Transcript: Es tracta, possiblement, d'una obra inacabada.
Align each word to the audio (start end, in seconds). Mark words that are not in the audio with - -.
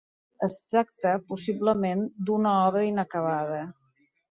Es 0.45 0.55
tracta, 0.75 1.11
possiblement, 1.33 2.03
d'una 2.31 2.55
obra 2.71 2.85
inacabada. 2.89 3.63